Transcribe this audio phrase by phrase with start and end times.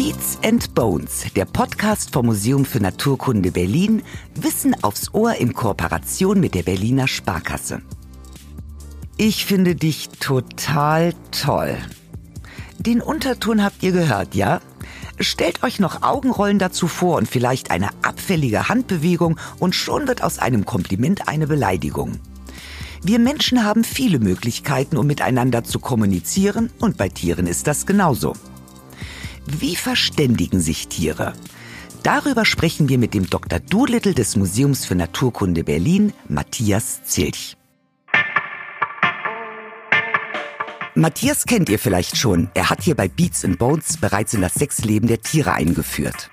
[0.00, 4.04] Beats and Bones, der Podcast vom Museum für Naturkunde Berlin,
[4.36, 7.82] Wissen aufs Ohr in Kooperation mit der Berliner Sparkasse.
[9.16, 11.76] Ich finde dich total toll.
[12.78, 14.60] Den Unterton habt ihr gehört, ja?
[15.18, 20.38] Stellt euch noch Augenrollen dazu vor und vielleicht eine abfällige Handbewegung und schon wird aus
[20.38, 22.20] einem Kompliment eine Beleidigung.
[23.02, 28.34] Wir Menschen haben viele Möglichkeiten, um miteinander zu kommunizieren und bei Tieren ist das genauso.
[29.50, 31.32] Wie verständigen sich Tiere?
[32.02, 33.60] Darüber sprechen wir mit dem Dr.
[33.60, 37.56] Doolittle des Museums für Naturkunde Berlin, Matthias Zilch.
[40.94, 42.50] Matthias kennt ihr vielleicht schon.
[42.52, 46.30] Er hat hier bei Beats and Bones bereits in das Sexleben der Tiere eingeführt.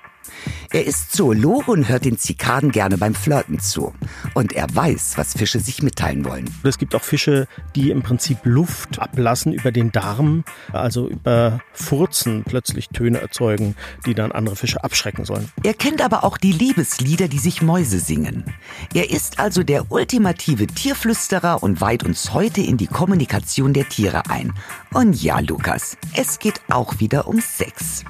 [0.72, 3.94] Er ist Zoologe und hört den Zikaden gerne beim Flirten zu.
[4.34, 6.50] Und er weiß, was Fische sich mitteilen wollen.
[6.62, 12.44] Es gibt auch Fische, die im Prinzip Luft ablassen über den Darm, also über Furzen
[12.44, 15.48] plötzlich Töne erzeugen, die dann andere Fische abschrecken sollen.
[15.62, 18.44] Er kennt aber auch die Liebeslieder, die sich Mäuse singen.
[18.94, 24.28] Er ist also der ultimative Tierflüsterer und weiht uns heute in die Kommunikation der Tiere
[24.28, 24.52] ein.
[24.92, 28.04] Und ja, Lukas, es geht auch wieder um Sex.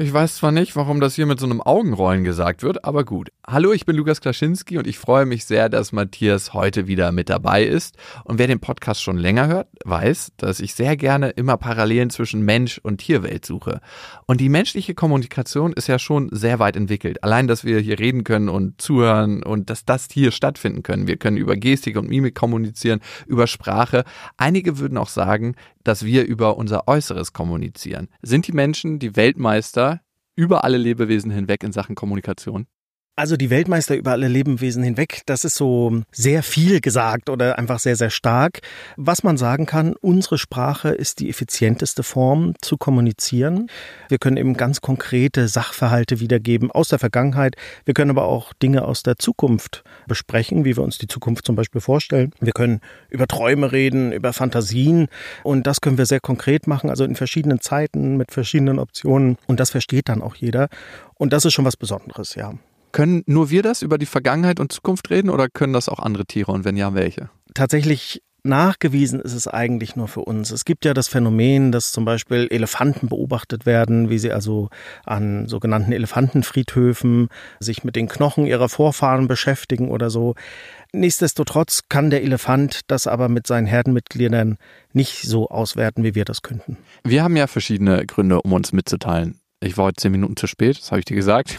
[0.00, 3.30] Ich weiß zwar nicht, warum das hier mit so einem Augenrollen gesagt wird, aber gut.
[3.50, 7.30] Hallo, ich bin Lukas Klaschinski und ich freue mich sehr, dass Matthias heute wieder mit
[7.30, 7.96] dabei ist.
[8.24, 12.42] Und wer den Podcast schon länger hört, weiß, dass ich sehr gerne immer Parallelen zwischen
[12.42, 13.80] Mensch und Tierwelt suche.
[14.26, 17.24] Und die menschliche Kommunikation ist ja schon sehr weit entwickelt.
[17.24, 21.06] Allein, dass wir hier reden können und zuhören und dass das hier stattfinden können.
[21.06, 24.04] Wir können über Gestik und Mimik kommunizieren, über Sprache.
[24.36, 28.08] Einige würden auch sagen, dass wir über unser Äußeres kommunizieren.
[28.20, 30.02] Sind die Menschen die Weltmeister
[30.36, 32.66] über alle Lebewesen hinweg in Sachen Kommunikation?
[33.18, 37.80] Also die Weltmeister über alle Lebewesen hinweg, das ist so sehr viel gesagt oder einfach
[37.80, 38.60] sehr, sehr stark.
[38.96, 43.70] Was man sagen kann, unsere Sprache ist die effizienteste Form zu kommunizieren.
[44.08, 47.56] Wir können eben ganz konkrete Sachverhalte wiedergeben aus der Vergangenheit.
[47.84, 51.56] Wir können aber auch Dinge aus der Zukunft besprechen, wie wir uns die Zukunft zum
[51.56, 52.30] Beispiel vorstellen.
[52.38, 52.80] Wir können
[53.10, 55.08] über Träume reden, über Fantasien
[55.42, 59.58] und das können wir sehr konkret machen, also in verschiedenen Zeiten mit verschiedenen Optionen und
[59.58, 60.68] das versteht dann auch jeder.
[61.16, 62.54] Und das ist schon was Besonderes, ja.
[62.92, 66.26] Können nur wir das über die Vergangenheit und Zukunft reden oder können das auch andere
[66.26, 67.30] Tiere und wenn ja, welche?
[67.54, 70.50] Tatsächlich nachgewiesen ist es eigentlich nur für uns.
[70.50, 74.70] Es gibt ja das Phänomen, dass zum Beispiel Elefanten beobachtet werden, wie sie also
[75.04, 77.28] an sogenannten Elefantenfriedhöfen
[77.60, 80.34] sich mit den Knochen ihrer Vorfahren beschäftigen oder so.
[80.92, 84.56] Nichtsdestotrotz kann der Elefant das aber mit seinen Herdenmitgliedern
[84.92, 86.78] nicht so auswerten, wie wir das könnten.
[87.04, 89.38] Wir haben ja verschiedene Gründe, um uns mitzuteilen.
[89.60, 91.58] Ich war heute zehn Minuten zu spät, das habe ich dir gesagt.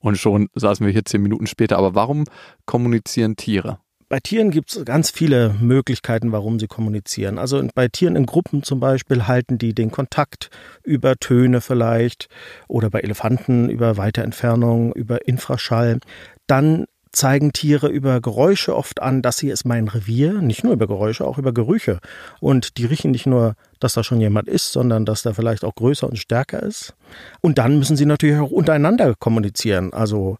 [0.00, 1.78] Und schon saßen wir hier zehn Minuten später.
[1.78, 2.24] Aber warum
[2.66, 3.78] kommunizieren Tiere?
[4.10, 7.36] Bei Tieren gibt es ganz viele Möglichkeiten, warum sie kommunizieren.
[7.36, 10.48] Also bei Tieren in Gruppen zum Beispiel halten die den Kontakt
[10.82, 12.28] über Töne vielleicht
[12.68, 15.98] oder bei Elefanten über weite Entfernung, über Infraschall.
[16.46, 20.86] Dann zeigen Tiere über Geräusche oft an, dass sie ist mein Revier, nicht nur über
[20.86, 22.00] Geräusche, auch über Gerüche.
[22.40, 25.74] Und die riechen nicht nur, dass da schon jemand ist, sondern dass da vielleicht auch
[25.74, 26.94] größer und stärker ist.
[27.40, 29.92] Und dann müssen sie natürlich auch untereinander kommunizieren.
[29.92, 30.38] Also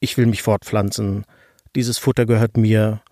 [0.00, 1.24] ich will mich fortpflanzen,
[1.74, 3.02] dieses Futter gehört mir,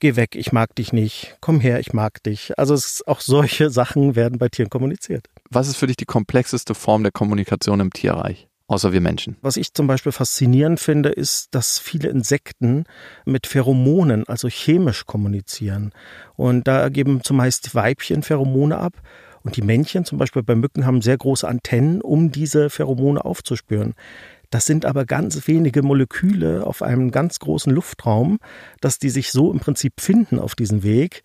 [0.00, 2.58] geh weg, ich mag dich nicht, komm her, ich mag dich.
[2.58, 2.74] Also
[3.06, 5.26] auch solche Sachen werden bei Tieren kommuniziert.
[5.50, 8.49] Was ist für dich die komplexeste Form der Kommunikation im Tierreich?
[8.70, 9.36] Außer wir Menschen.
[9.42, 12.84] Was ich zum Beispiel faszinierend finde, ist, dass viele Insekten
[13.24, 15.92] mit Pheromonen, also chemisch kommunizieren.
[16.36, 18.94] Und da geben zumeist Weibchen Pheromone ab.
[19.42, 23.94] Und die Männchen, zum Beispiel bei Mücken, haben sehr große Antennen, um diese Pheromone aufzuspüren.
[24.50, 28.38] Das sind aber ganz wenige Moleküle auf einem ganz großen Luftraum,
[28.80, 31.22] dass die sich so im Prinzip finden auf diesem Weg.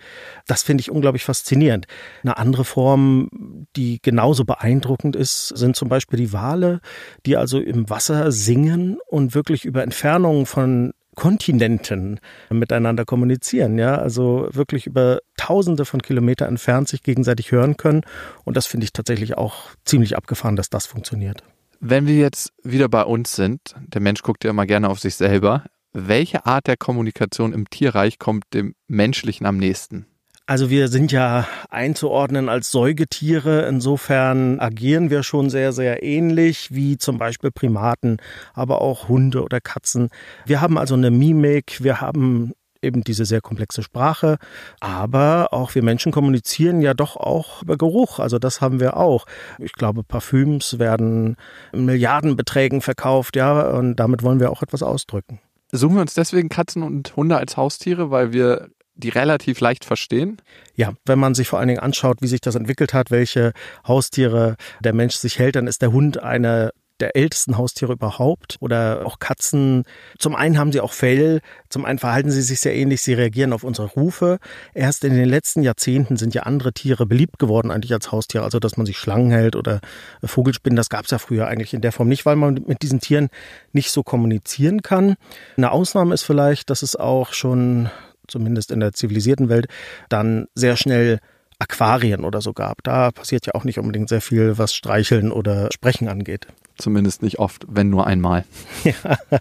[0.48, 1.88] Das finde ich unglaublich faszinierend.
[2.24, 6.82] Eine andere Form, die genauso beeindruckend ist, sind zum Beispiel die Wale,
[7.26, 12.20] die also im Wasser singen und wirklich über Entfernungen von Kontinenten
[12.50, 18.02] miteinander kommunizieren, ja, also wirklich über Tausende von Kilometern entfernt sich gegenseitig hören können.
[18.44, 21.42] Und das finde ich tatsächlich auch ziemlich abgefahren, dass das funktioniert.
[21.80, 25.16] Wenn wir jetzt wieder bei uns sind, der Mensch guckt ja immer gerne auf sich
[25.16, 30.08] selber, welche Art der Kommunikation im Tierreich kommt dem Menschlichen am nächsten?
[30.48, 33.66] Also wir sind ja einzuordnen als Säugetiere.
[33.68, 38.18] Insofern agieren wir schon sehr, sehr ähnlich wie zum Beispiel Primaten,
[38.54, 40.10] aber auch Hunde oder Katzen.
[40.46, 42.54] Wir haben also eine Mimik, wir haben
[42.86, 44.38] eben diese sehr komplexe Sprache.
[44.80, 48.20] Aber auch wir Menschen kommunizieren ja doch auch über Geruch.
[48.20, 49.26] Also das haben wir auch.
[49.60, 51.36] Ich glaube, Parfüms werden
[51.74, 55.40] in Milliardenbeträgen verkauft, ja, und damit wollen wir auch etwas ausdrücken.
[55.72, 60.42] Suchen wir uns deswegen Katzen und Hunde als Haustiere, weil wir die relativ leicht verstehen?
[60.76, 63.52] Ja, wenn man sich vor allen Dingen anschaut, wie sich das entwickelt hat, welche
[63.88, 69.06] Haustiere der Mensch sich hält, dann ist der Hund eine der ältesten Haustiere überhaupt oder
[69.06, 69.84] auch Katzen.
[70.18, 73.54] Zum einen haben sie auch Fell, zum einen verhalten sie sich sehr ähnlich, sie reagieren
[73.54, 74.40] auf unsere Rufe.
[74.74, 78.60] Erst in den letzten Jahrzehnten sind ja andere Tiere beliebt geworden eigentlich als Haustier, also
[78.60, 79.82] dass man sich Schlangen hält oder
[80.24, 83.00] Vogelspinnen, das gab es ja früher eigentlich in der Form nicht, weil man mit diesen
[83.00, 83.30] Tieren
[83.74, 85.16] nicht so kommunizieren kann.
[85.58, 87.90] Eine Ausnahme ist vielleicht, dass es auch schon
[88.28, 89.68] zumindest in der zivilisierten Welt
[90.10, 91.20] dann sehr schnell
[91.60, 92.84] Aquarien oder so gab.
[92.84, 96.48] Da passiert ja auch nicht unbedingt sehr viel, was Streicheln oder Sprechen angeht.
[96.78, 98.44] Zumindest nicht oft, wenn nur einmal.
[98.84, 99.18] Ja.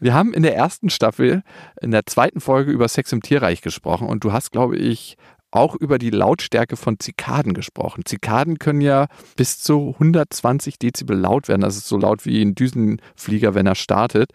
[0.00, 1.42] Wir haben in der ersten Staffel,
[1.80, 5.16] in der zweiten Folge über Sex im Tierreich gesprochen und du hast, glaube ich,
[5.50, 8.04] auch über die Lautstärke von Zikaden gesprochen.
[8.04, 9.06] Zikaden können ja
[9.36, 11.60] bis zu 120 Dezibel laut werden.
[11.60, 14.30] Das ist so laut wie ein Düsenflieger, wenn er startet.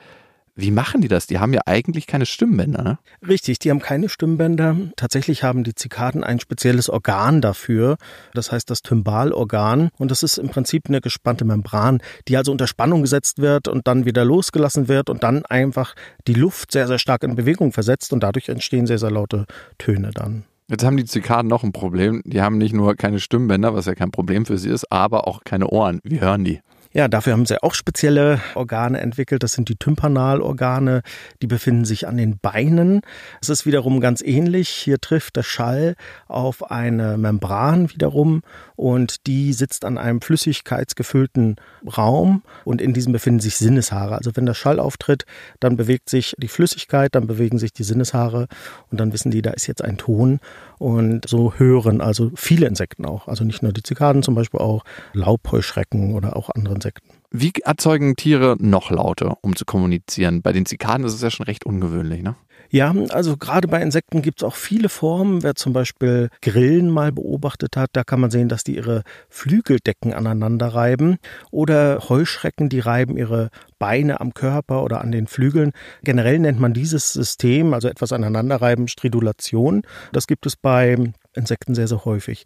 [0.59, 1.25] Wie machen die das?
[1.25, 2.99] Die haben ja eigentlich keine Stimmbänder, ne?
[3.25, 4.75] Richtig, die haben keine Stimmbänder.
[4.97, 7.95] Tatsächlich haben die Zikaden ein spezielles Organ dafür.
[8.33, 9.89] Das heißt das Tymbalorgan.
[9.97, 13.87] Und das ist im Prinzip eine gespannte Membran, die also unter Spannung gesetzt wird und
[13.87, 15.95] dann wieder losgelassen wird und dann einfach
[16.27, 19.45] die Luft sehr, sehr stark in Bewegung versetzt und dadurch entstehen sehr, sehr laute
[19.77, 20.43] Töne dann.
[20.67, 22.21] Jetzt haben die Zikaden noch ein Problem.
[22.25, 25.43] Die haben nicht nur keine Stimmbänder, was ja kein Problem für sie ist, aber auch
[25.43, 25.99] keine Ohren.
[26.03, 26.59] Wie hören die?
[26.91, 29.43] Ja, dafür haben sie auch spezielle Organe entwickelt.
[29.43, 31.03] Das sind die Tympanalorgane.
[31.39, 33.01] Die befinden sich an den Beinen.
[33.41, 34.69] Es ist wiederum ganz ähnlich.
[34.69, 35.95] Hier trifft der Schall
[36.27, 38.41] auf eine Membran wiederum
[38.75, 41.57] und die sitzt an einem flüssigkeitsgefüllten
[41.95, 44.15] Raum und in diesem befinden sich Sinneshaare.
[44.15, 45.25] Also wenn der Schall auftritt,
[45.59, 48.47] dann bewegt sich die Flüssigkeit, dann bewegen sich die Sinneshaare
[48.89, 50.39] und dann wissen die, da ist jetzt ein Ton
[50.79, 53.27] und so hören also viele Insekten auch.
[53.27, 54.83] Also nicht nur die Zikaden, zum Beispiel auch
[55.13, 57.09] Laubheuschrecken oder auch andere Insekten.
[57.31, 60.41] Wie erzeugen Tiere noch Laute, um zu kommunizieren?
[60.41, 62.35] Bei den Zikaden ist es ja schon recht ungewöhnlich, ne?
[62.71, 65.41] Ja, also gerade bei Insekten gibt es auch viele Formen.
[65.41, 70.13] Wer zum Beispiel Grillen mal beobachtet hat, da kann man sehen, dass die ihre Flügeldecken
[70.13, 71.17] aneinander reiben.
[71.49, 73.49] Oder Heuschrecken, die reiben ihre
[73.79, 75.71] Beine am Körper oder an den Flügeln.
[76.03, 79.83] Generell nennt man dieses System, also etwas aneinanderreiben, Stridulation.
[80.11, 80.97] Das gibt es bei
[81.35, 82.43] Insekten sehr, sehr häufig.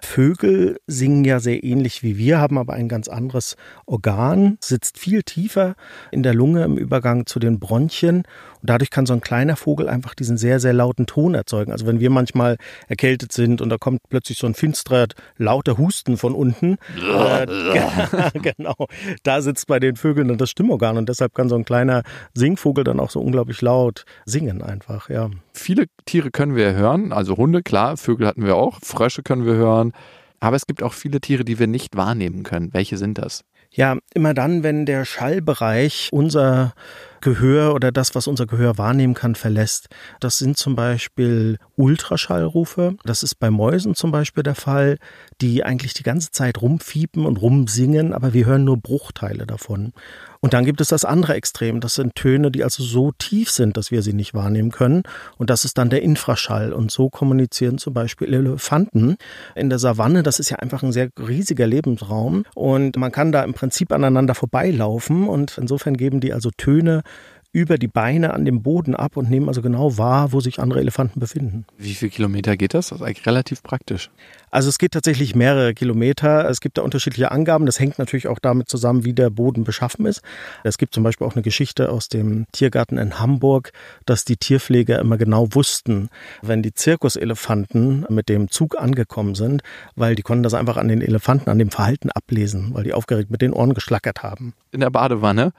[0.00, 3.56] Vögel singen ja sehr ähnlich wie wir, haben aber ein ganz anderes
[3.86, 5.74] Organ, sitzt viel tiefer
[6.10, 9.88] in der Lunge im Übergang zu den Bronchien und dadurch kann so ein kleiner Vogel
[9.88, 11.72] einfach diesen sehr, sehr lauten Ton erzeugen.
[11.72, 12.56] Also wenn wir manchmal
[12.88, 17.46] erkältet sind und da kommt plötzlich so ein finsterer, lauter Husten von unten, äh,
[18.40, 18.86] genau,
[19.22, 22.02] da sitzt bei den Vögeln dann das Stimmorgan und deshalb kann so ein kleiner
[22.34, 25.30] Singvogel dann auch so unglaublich laut singen einfach, ja.
[25.52, 29.54] Viele Tiere können wir hören, also Hunde, klar, Vögel hatten wir auch, Frösche können wir
[29.54, 29.92] hören,
[30.40, 32.72] aber es gibt auch viele Tiere, die wir nicht wahrnehmen können.
[32.72, 33.44] Welche sind das?
[33.74, 36.74] Ja, immer dann, wenn der Schallbereich unser
[37.22, 39.88] Gehör oder das, was unser Gehör wahrnehmen kann, verlässt.
[40.20, 42.96] Das sind zum Beispiel Ultraschallrufe.
[43.04, 44.98] Das ist bei Mäusen zum Beispiel der Fall,
[45.40, 49.94] die eigentlich die ganze Zeit rumfiepen und rumsingen, aber wir hören nur Bruchteile davon.
[50.42, 51.80] Und dann gibt es das andere Extrem.
[51.80, 55.04] Das sind Töne, die also so tief sind, dass wir sie nicht wahrnehmen können.
[55.38, 56.72] Und das ist dann der Infraschall.
[56.72, 59.16] Und so kommunizieren zum Beispiel Elefanten
[59.54, 60.24] in der Savanne.
[60.24, 62.44] Das ist ja einfach ein sehr riesiger Lebensraum.
[62.56, 65.28] Und man kann da im Prinzip aneinander vorbeilaufen.
[65.28, 67.04] Und insofern geben die also Töne,
[67.52, 70.80] über die Beine an dem Boden ab und nehmen also genau wahr, wo sich andere
[70.80, 71.66] Elefanten befinden.
[71.76, 72.88] Wie viele Kilometer geht das?
[72.88, 74.10] Das ist eigentlich relativ praktisch.
[74.50, 76.48] Also es geht tatsächlich mehrere Kilometer.
[76.48, 77.66] Es gibt da unterschiedliche Angaben.
[77.66, 80.22] Das hängt natürlich auch damit zusammen, wie der Boden beschaffen ist.
[80.64, 83.72] Es gibt zum Beispiel auch eine Geschichte aus dem Tiergarten in Hamburg,
[84.06, 86.08] dass die Tierpfleger immer genau wussten,
[86.40, 89.62] wenn die Zirkuselefanten mit dem Zug angekommen sind,
[89.94, 93.30] weil die konnten das einfach an den Elefanten, an dem Verhalten ablesen, weil die aufgeregt
[93.30, 94.54] mit den Ohren geschlackert haben.
[94.70, 95.52] In der Badewanne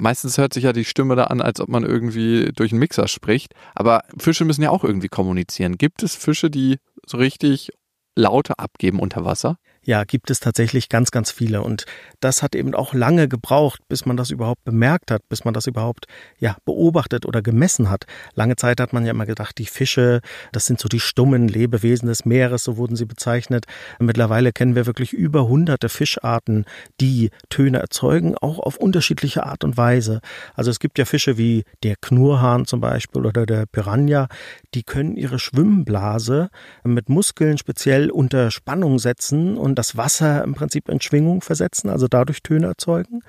[0.00, 3.08] Meistens hört sich ja die Stimme da an, als ob man irgendwie durch einen Mixer
[3.08, 3.54] spricht.
[3.74, 5.76] Aber Fische müssen ja auch irgendwie kommunizieren.
[5.76, 7.72] Gibt es Fische, die so richtig
[8.14, 9.58] Laute abgeben unter Wasser?
[9.88, 11.62] Ja, gibt es tatsächlich ganz, ganz viele.
[11.62, 11.86] Und
[12.20, 15.66] das hat eben auch lange gebraucht, bis man das überhaupt bemerkt hat, bis man das
[15.66, 16.04] überhaupt
[16.38, 18.04] ja, beobachtet oder gemessen hat.
[18.34, 20.20] Lange Zeit hat man ja immer gedacht, die Fische,
[20.52, 23.64] das sind so die stummen Lebewesen des Meeres, so wurden sie bezeichnet.
[23.98, 26.66] Mittlerweile kennen wir wirklich über hunderte Fischarten,
[27.00, 30.20] die Töne erzeugen, auch auf unterschiedliche Art und Weise.
[30.54, 34.28] Also es gibt ja Fische wie der Knurrhahn zum Beispiel oder der Piranha,
[34.74, 36.50] die können ihre Schwimmblase
[36.84, 42.08] mit Muskeln speziell unter Spannung setzen und das Wasser im Prinzip in Schwingung versetzen, also
[42.08, 43.20] dadurch Töne erzeugen.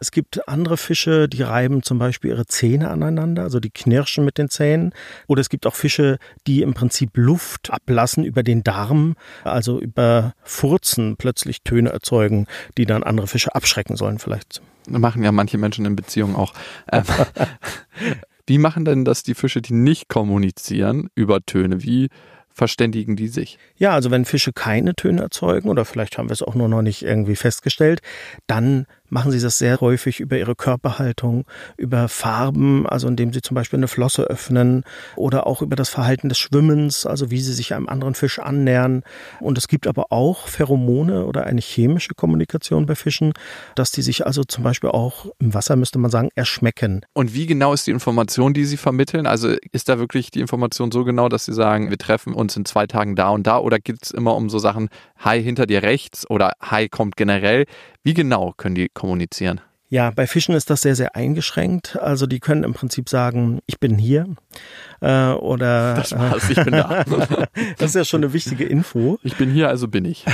[0.00, 4.38] Es gibt andere Fische, die reiben zum Beispiel ihre Zähne aneinander, also die knirschen mit
[4.38, 4.92] den Zähnen.
[5.26, 10.34] Oder es gibt auch Fische, die im Prinzip Luft ablassen über den Darm, also über
[10.44, 12.46] Furzen plötzlich Töne erzeugen,
[12.78, 14.62] die dann andere Fische abschrecken sollen vielleicht.
[14.88, 16.54] machen ja manche Menschen in Beziehungen auch.
[16.92, 17.04] Ähm,
[18.48, 21.82] Wie machen denn das die Fische, die nicht kommunizieren über Töne?
[21.82, 22.10] Wie
[22.56, 23.58] verständigen die sich?
[23.76, 26.80] Ja, also wenn Fische keine Töne erzeugen, oder vielleicht haben wir es auch nur noch
[26.80, 28.00] nicht irgendwie festgestellt,
[28.46, 31.44] dann machen sie das sehr häufig über ihre Körperhaltung,
[31.76, 34.84] über Farben, also indem sie zum Beispiel eine Flosse öffnen
[35.16, 39.02] oder auch über das Verhalten des Schwimmens, also wie sie sich einem anderen Fisch annähern.
[39.40, 43.32] Und es gibt aber auch Pheromone oder eine chemische Kommunikation bei Fischen,
[43.74, 47.04] dass die sich also zum Beispiel auch im Wasser, müsste man sagen, erschmecken.
[47.12, 49.26] Und wie genau ist die Information, die sie vermitteln?
[49.26, 52.64] Also ist da wirklich die Information so genau, dass sie sagen, wir treffen uns in
[52.64, 54.88] zwei Tagen da und da oder geht es immer um so Sachen,
[55.24, 57.66] Hai hinter dir rechts oder Hai kommt generell?
[58.02, 59.60] Wie genau können die kommunizieren?
[59.88, 61.96] Ja, bei Fischen ist das sehr, sehr eingeschränkt.
[62.00, 64.26] Also die können im Prinzip sagen, ich bin hier
[65.00, 67.04] äh, oder das war's, ich bin da.
[67.78, 69.20] das ist ja schon eine wichtige Info.
[69.22, 70.24] Ich bin hier, also bin ich.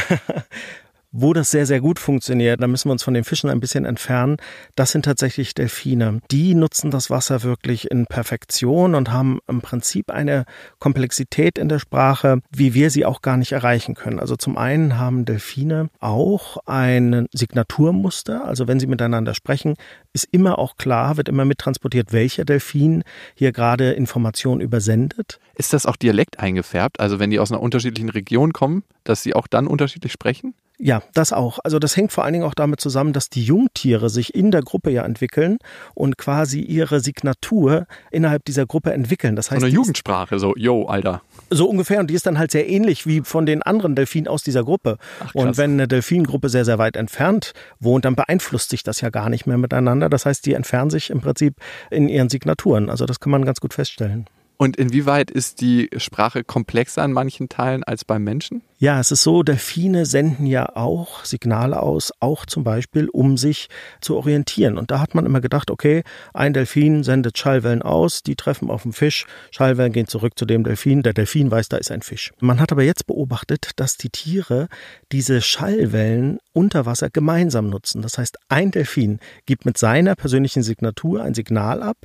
[1.14, 3.84] Wo das sehr, sehr gut funktioniert, da müssen wir uns von den Fischen ein bisschen
[3.84, 4.38] entfernen,
[4.76, 6.20] das sind tatsächlich Delfine.
[6.30, 10.46] Die nutzen das Wasser wirklich in Perfektion und haben im Prinzip eine
[10.78, 14.20] Komplexität in der Sprache, wie wir sie auch gar nicht erreichen können.
[14.20, 19.74] Also zum einen haben Delfine auch ein Signaturmuster, also wenn sie miteinander sprechen,
[20.14, 23.04] ist immer auch klar, wird immer mittransportiert, welcher Delfin
[23.34, 25.40] hier gerade Informationen übersendet.
[25.56, 27.00] Ist das auch Dialekt eingefärbt?
[27.00, 30.54] Also wenn die aus einer unterschiedlichen Region kommen, dass sie auch dann unterschiedlich sprechen?
[30.84, 31.60] Ja, das auch.
[31.62, 34.62] Also das hängt vor allen Dingen auch damit zusammen, dass die Jungtiere sich in der
[34.62, 35.58] Gruppe ja entwickeln
[35.94, 39.36] und quasi ihre Signatur innerhalb dieser Gruppe entwickeln.
[39.36, 41.22] Das heißt, so eine Jugendsprache, so, yo, Alter.
[41.50, 42.00] So ungefähr.
[42.00, 44.98] Und die ist dann halt sehr ähnlich wie von den anderen Delfinen aus dieser Gruppe.
[45.20, 49.10] Ach, und wenn eine Delfingruppe sehr, sehr weit entfernt wohnt, dann beeinflusst sich das ja
[49.10, 50.08] gar nicht mehr miteinander.
[50.08, 51.54] Das heißt, die entfernen sich im Prinzip
[51.90, 52.90] in ihren Signaturen.
[52.90, 54.26] Also das kann man ganz gut feststellen.
[54.62, 58.62] Und inwieweit ist die Sprache komplexer in manchen Teilen als beim Menschen?
[58.78, 63.68] Ja, es ist so, Delfine senden ja auch Signale aus, auch zum Beispiel, um sich
[64.00, 64.78] zu orientieren.
[64.78, 68.84] Und da hat man immer gedacht, okay, ein Delfin sendet Schallwellen aus, die treffen auf
[68.84, 72.32] den Fisch, Schallwellen gehen zurück zu dem Delfin, der Delfin weiß, da ist ein Fisch.
[72.38, 74.68] Man hat aber jetzt beobachtet, dass die Tiere
[75.10, 78.02] diese Schallwellen unter Wasser gemeinsam nutzen.
[78.02, 81.96] Das heißt, ein Delfin gibt mit seiner persönlichen Signatur ein Signal ab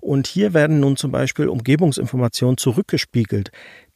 [0.00, 3.50] und hier werden nun zum Beispiel Umgebungsinformationen zurückgespiegelt.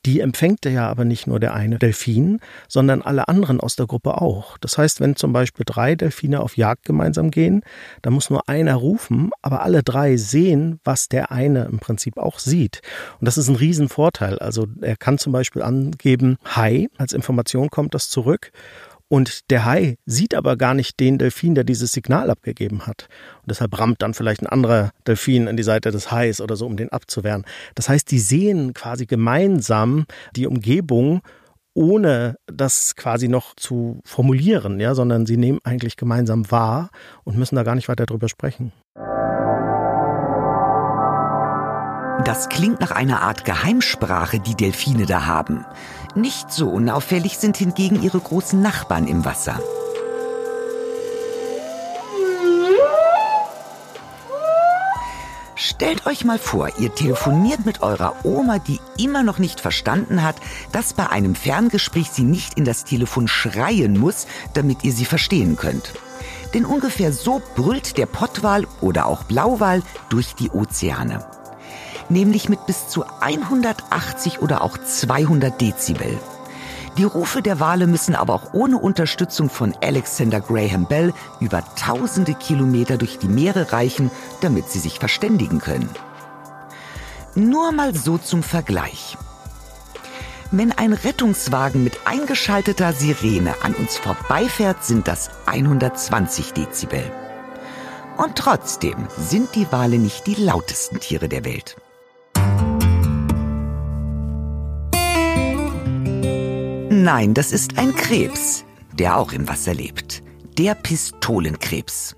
[0.06, 4.22] Die empfängt ja aber nicht nur der eine Delfin, sondern alle anderen aus der Gruppe
[4.22, 4.56] auch.
[4.56, 7.62] Das heißt, wenn zum Beispiel drei Delfine auf Jagd gemeinsam gehen,
[8.00, 12.38] dann muss nur einer rufen, aber alle drei sehen, was der eine im Prinzip auch
[12.38, 12.80] sieht.
[13.20, 14.38] Und das ist ein Riesenvorteil.
[14.38, 18.52] Also er kann zum Beispiel angeben, Hi, als Information kommt das zurück.
[19.12, 23.08] Und der Hai sieht aber gar nicht den Delfin, der dieses Signal abgegeben hat.
[23.42, 26.64] Und deshalb rammt dann vielleicht ein anderer Delfin in die Seite des Hais oder so,
[26.64, 27.44] um den abzuwehren.
[27.74, 31.22] Das heißt, die sehen quasi gemeinsam die Umgebung,
[31.74, 36.90] ohne das quasi noch zu formulieren, ja, sondern sie nehmen eigentlich gemeinsam wahr
[37.24, 38.72] und müssen da gar nicht weiter drüber sprechen.
[42.30, 45.64] Das klingt nach einer Art Geheimsprache, die Delfine da haben.
[46.14, 49.60] Nicht so unauffällig sind hingegen ihre großen Nachbarn im Wasser.
[55.56, 60.36] Stellt euch mal vor, ihr telefoniert mit eurer Oma, die immer noch nicht verstanden hat,
[60.70, 65.56] dass bei einem Ferngespräch sie nicht in das Telefon schreien muss, damit ihr sie verstehen
[65.56, 65.94] könnt.
[66.54, 71.24] Denn ungefähr so brüllt der Pottwal oder auch Blauwal durch die Ozeane
[72.10, 76.18] nämlich mit bis zu 180 oder auch 200 Dezibel.
[76.98, 82.34] Die Rufe der Wale müssen aber auch ohne Unterstützung von Alexander Graham Bell über tausende
[82.34, 85.88] Kilometer durch die Meere reichen, damit sie sich verständigen können.
[87.34, 89.16] Nur mal so zum Vergleich.
[90.50, 97.04] Wenn ein Rettungswagen mit eingeschalteter Sirene an uns vorbeifährt, sind das 120 Dezibel.
[98.16, 101.76] Und trotzdem sind die Wale nicht die lautesten Tiere der Welt.
[107.02, 110.22] Nein, das ist ein Krebs, der auch im Wasser lebt.
[110.58, 112.14] Der Pistolenkrebs.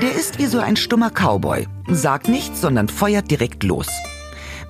[0.00, 3.88] Der ist wie so ein stummer Cowboy, sagt nichts, sondern feuert direkt los.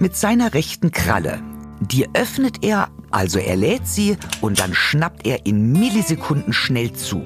[0.01, 1.41] Mit seiner rechten Kralle.
[1.79, 7.25] Die öffnet er, also er lädt sie und dann schnappt er in Millisekunden schnell zu.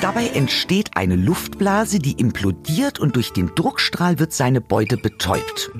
[0.00, 5.72] Dabei entsteht eine Luftblase, die implodiert und durch den Druckstrahl wird seine Beute betäubt.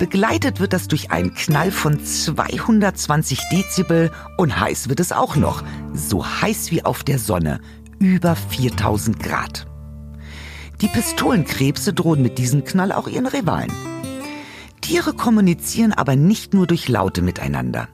[0.00, 5.62] Begleitet wird das durch einen Knall von 220 Dezibel und heiß wird es auch noch.
[5.94, 7.60] So heiß wie auf der Sonne.
[8.00, 9.66] Über 4000 Grad.
[10.80, 13.72] Die Pistolenkrebse drohen mit diesem Knall auch ihren Rivalen.
[14.80, 17.88] Tiere kommunizieren aber nicht nur durch Laute miteinander.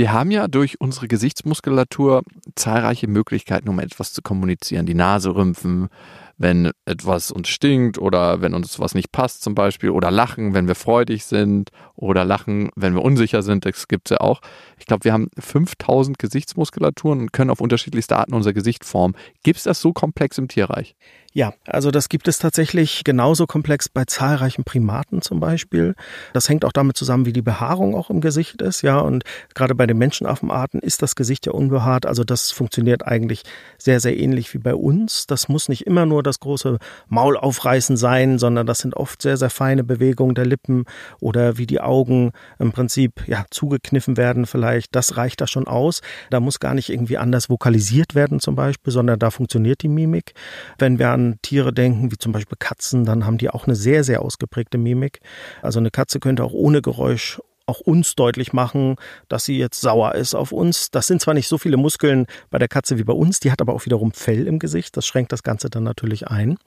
[0.00, 2.22] Wir haben ja durch unsere Gesichtsmuskulatur
[2.54, 4.86] zahlreiche Möglichkeiten, um etwas zu kommunizieren.
[4.86, 5.90] Die Nase rümpfen,
[6.38, 10.66] wenn etwas uns stinkt oder wenn uns was nicht passt zum Beispiel oder lachen, wenn
[10.66, 13.66] wir freudig sind oder lachen, wenn wir unsicher sind.
[13.66, 14.40] Das gibt es ja auch.
[14.78, 19.14] Ich glaube, wir haben 5000 Gesichtsmuskulaturen und können auf unterschiedlichste Arten unser Gesicht formen.
[19.42, 20.96] Gibt es das so komplex im Tierreich?
[21.32, 25.94] Ja, also das gibt es tatsächlich genauso komplex bei zahlreichen Primaten zum Beispiel.
[26.32, 28.98] Das hängt auch damit zusammen, wie die Behaarung auch im Gesicht ist, ja.
[28.98, 29.22] Und
[29.54, 32.04] gerade bei den Menschenaffenarten ist das Gesicht ja unbehaart.
[32.04, 33.44] Also das funktioniert eigentlich
[33.78, 35.28] sehr, sehr ähnlich wie bei uns.
[35.28, 39.36] Das muss nicht immer nur das große Maul aufreißen sein, sondern das sind oft sehr,
[39.36, 40.84] sehr feine Bewegungen der Lippen
[41.20, 44.96] oder wie die Augen im Prinzip ja zugekniffen werden vielleicht.
[44.96, 46.00] Das reicht da schon aus.
[46.30, 50.34] Da muss gar nicht irgendwie anders vokalisiert werden zum Beispiel, sondern da funktioniert die Mimik.
[50.76, 54.22] Wenn wir Tiere denken, wie zum Beispiel Katzen, dann haben die auch eine sehr, sehr
[54.22, 55.20] ausgeprägte Mimik.
[55.62, 58.96] Also eine Katze könnte auch ohne Geräusch auch uns deutlich machen,
[59.28, 60.90] dass sie jetzt sauer ist auf uns.
[60.90, 63.60] Das sind zwar nicht so viele Muskeln bei der Katze wie bei uns, die hat
[63.60, 64.96] aber auch wiederum Fell im Gesicht.
[64.96, 66.58] Das schränkt das Ganze dann natürlich ein.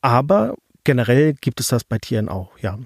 [0.00, 2.78] Aber generell gibt es das bei Tieren auch, ja.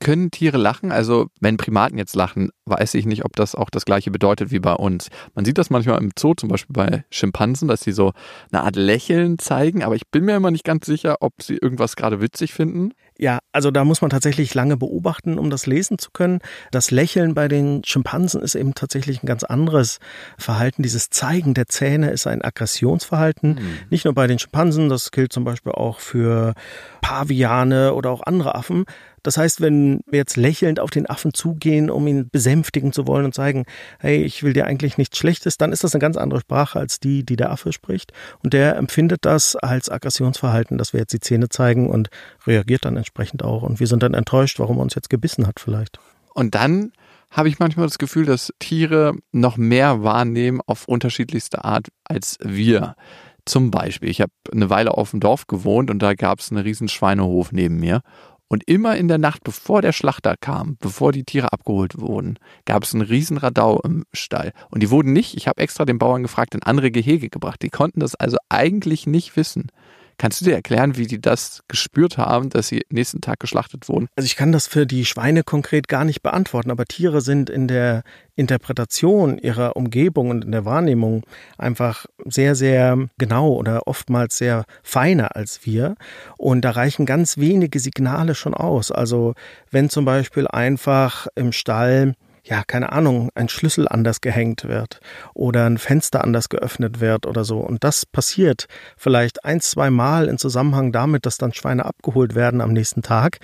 [0.00, 0.92] Können Tiere lachen?
[0.92, 4.58] Also, wenn Primaten jetzt lachen, weiß ich nicht, ob das auch das gleiche bedeutet wie
[4.58, 5.08] bei uns.
[5.34, 8.12] Man sieht das manchmal im Zoo, zum Beispiel bei Schimpansen, dass sie so
[8.50, 11.96] eine Art Lächeln zeigen, aber ich bin mir immer nicht ganz sicher, ob sie irgendwas
[11.96, 12.92] gerade witzig finden.
[13.18, 16.40] Ja, also da muss man tatsächlich lange beobachten, um das lesen zu können.
[16.70, 19.98] Das Lächeln bei den Schimpansen ist eben tatsächlich ein ganz anderes
[20.36, 20.82] Verhalten.
[20.82, 23.54] Dieses Zeigen der Zähne ist ein Aggressionsverhalten.
[23.54, 23.78] Mhm.
[23.88, 26.52] Nicht nur bei den Schimpansen, das gilt zum Beispiel auch für
[27.00, 28.84] Paviane oder auch andere Affen.
[29.26, 33.24] Das heißt, wenn wir jetzt lächelnd auf den Affen zugehen, um ihn besänftigen zu wollen
[33.24, 33.64] und zeigen,
[33.98, 37.00] hey, ich will dir eigentlich nichts Schlechtes, dann ist das eine ganz andere Sprache als
[37.00, 38.12] die, die der Affe spricht.
[38.44, 42.08] Und der empfindet das als Aggressionsverhalten, dass wir jetzt die Zähne zeigen und
[42.46, 43.64] reagiert dann entsprechend auch.
[43.64, 45.98] Und wir sind dann enttäuscht, warum er uns jetzt gebissen hat vielleicht.
[46.32, 46.92] Und dann
[47.32, 52.94] habe ich manchmal das Gefühl, dass Tiere noch mehr wahrnehmen auf unterschiedlichste Art als wir.
[53.44, 56.62] Zum Beispiel, ich habe eine Weile auf dem Dorf gewohnt und da gab es einen
[56.62, 58.02] riesen Schweinehof neben mir.
[58.48, 62.84] Und immer in der Nacht, bevor der Schlachter kam, bevor die Tiere abgeholt wurden, gab
[62.84, 64.52] es einen riesen Radau im Stall.
[64.70, 67.60] Und die wurden nicht, ich habe extra den Bauern gefragt, in andere Gehege gebracht.
[67.62, 69.72] Die konnten das also eigentlich nicht wissen.
[70.18, 74.08] Kannst du dir erklären, wie die das gespürt haben, dass sie nächsten Tag geschlachtet wurden?
[74.16, 77.68] Also ich kann das für die Schweine konkret gar nicht beantworten, aber Tiere sind in
[77.68, 78.02] der
[78.34, 81.22] Interpretation ihrer Umgebung und in der Wahrnehmung
[81.58, 85.96] einfach sehr, sehr genau oder oftmals sehr feiner als wir.
[86.38, 88.90] Und da reichen ganz wenige Signale schon aus.
[88.90, 89.34] Also
[89.70, 92.14] wenn zum Beispiel einfach im Stall
[92.46, 95.00] ja, keine Ahnung, ein Schlüssel anders gehängt wird
[95.34, 97.58] oder ein Fenster anders geöffnet wird oder so.
[97.58, 102.60] Und das passiert vielleicht ein, zwei Mal in Zusammenhang damit, dass dann Schweine abgeholt werden
[102.60, 103.38] am nächsten Tag.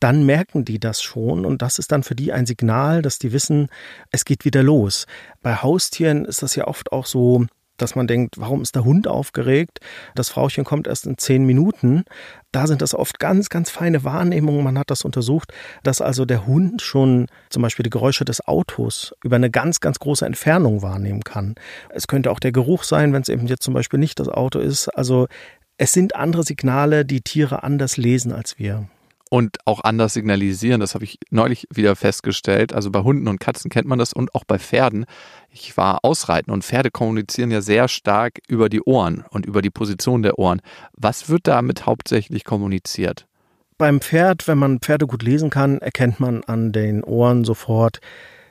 [0.00, 3.32] Dann merken die das schon und das ist dann für die ein Signal, dass die
[3.32, 3.68] wissen,
[4.10, 5.06] es geht wieder los.
[5.40, 7.46] Bei Haustieren ist das ja oft auch so,
[7.78, 9.80] dass man denkt, warum ist der Hund aufgeregt?
[10.14, 12.04] Das Frauchen kommt erst in zehn Minuten.
[12.52, 14.62] Da sind das oft ganz, ganz feine Wahrnehmungen.
[14.62, 19.14] Man hat das untersucht, dass also der Hund schon zum Beispiel die Geräusche des Autos
[19.24, 21.54] über eine ganz, ganz große Entfernung wahrnehmen kann.
[21.90, 24.58] Es könnte auch der Geruch sein, wenn es eben jetzt zum Beispiel nicht das Auto
[24.58, 24.88] ist.
[24.88, 25.28] Also
[25.76, 28.88] es sind andere Signale, die Tiere anders lesen als wir
[29.30, 30.80] und auch anders signalisieren.
[30.80, 32.72] Das habe ich neulich wieder festgestellt.
[32.72, 35.06] Also bei Hunden und Katzen kennt man das und auch bei Pferden.
[35.50, 39.70] Ich war ausreiten und Pferde kommunizieren ja sehr stark über die Ohren und über die
[39.70, 40.60] Position der Ohren.
[40.92, 43.26] Was wird damit hauptsächlich kommuniziert?
[43.78, 48.00] Beim Pferd, wenn man Pferde gut lesen kann, erkennt man an den Ohren sofort,